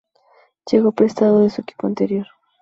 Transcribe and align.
Llegó 0.65 0.93
prestado 0.93 1.41
de 1.41 1.51
su 1.51 1.61
equipo 1.61 1.85
anterior. 1.85 2.25